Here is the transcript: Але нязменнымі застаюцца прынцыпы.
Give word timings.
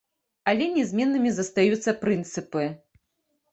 Але 0.51 0.65
нязменнымі 0.77 1.35
застаюцца 1.37 1.95
прынцыпы. 2.03 2.67